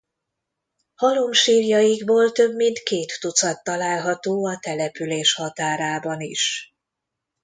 Halomsírjaikból 0.95 2.31
több 2.31 2.55
mint 2.55 2.79
két 2.83 3.17
tucat 3.19 3.63
található 3.63 4.45
a 4.45 4.59
település 4.59 5.33
határában 5.33 6.21
is. 6.21 6.73